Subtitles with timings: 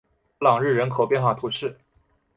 [0.39, 1.77] 布朗日人口变化图示